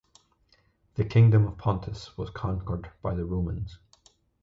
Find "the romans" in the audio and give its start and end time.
3.13-3.77